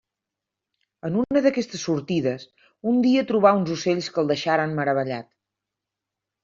[1.09, 2.47] En una d'aquestes sortides
[2.93, 5.35] un dia trobà uns ocells que el deixaren meravellat.